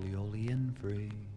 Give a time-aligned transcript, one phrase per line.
[0.00, 1.29] Oli Oli and free.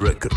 [0.00, 0.32] Record,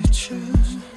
[0.00, 0.91] break